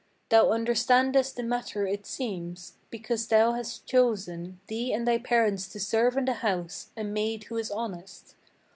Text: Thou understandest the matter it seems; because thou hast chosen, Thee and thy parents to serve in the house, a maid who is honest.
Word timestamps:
Thou 0.29 0.49
understandest 0.49 1.35
the 1.35 1.43
matter 1.43 1.85
it 1.85 2.07
seems; 2.07 2.73
because 2.89 3.27
thou 3.27 3.51
hast 3.51 3.85
chosen, 3.85 4.59
Thee 4.65 4.91
and 4.91 5.07
thy 5.07 5.19
parents 5.19 5.67
to 5.73 5.79
serve 5.79 6.17
in 6.17 6.25
the 6.25 6.33
house, 6.33 6.89
a 6.97 7.03
maid 7.03 7.43
who 7.43 7.57
is 7.57 7.69
honest. 7.69 8.33